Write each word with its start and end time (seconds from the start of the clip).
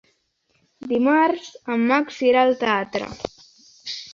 Dimarts 0.93 1.51
en 1.75 1.85
Max 1.91 2.17
irà 2.31 2.47
al 2.47 2.57
teatre. 2.65 3.13